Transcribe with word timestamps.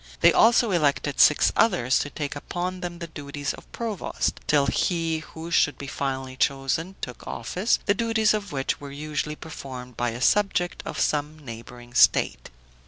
They 0.21 0.33
also 0.33 0.71
elected 0.71 1.19
six 1.19 1.51
others 1.55 1.99
to 1.99 2.09
take 2.09 2.35
upon 2.35 2.79
them 2.79 2.97
the 2.97 3.05
duties 3.05 3.53
of 3.53 3.71
provost, 3.71 4.39
till 4.47 4.65
he 4.65 5.19
who 5.19 5.51
should 5.51 5.77
be 5.77 5.85
finally 5.85 6.35
chosen 6.35 6.95
took 7.01 7.27
office, 7.27 7.77
the 7.85 7.93
duties 7.93 8.33
of 8.33 8.51
which 8.51 8.81
were 8.81 8.89
usually 8.89 9.35
performed 9.35 9.95
by 9.97 10.09
a 10.09 10.19
subject 10.19 10.81
of 10.87 10.99
some 10.99 11.37
neighboring 11.37 11.93
state. 11.93 12.49